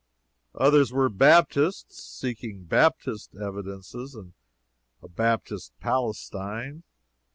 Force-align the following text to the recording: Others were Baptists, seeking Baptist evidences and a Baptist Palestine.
Others 0.55 0.91
were 0.91 1.09
Baptists, 1.09 2.01
seeking 2.03 2.63
Baptist 2.63 3.35
evidences 3.35 4.15
and 4.15 4.33
a 5.03 5.07
Baptist 5.07 5.73
Palestine. 5.79 6.81